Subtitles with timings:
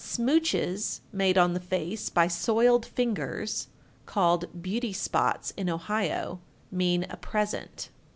[0.03, 3.67] "Smooches" made on the face by soiled fingers
[4.07, 6.39] (called beauty spots in Ohio)
[6.71, 7.89] mean a present.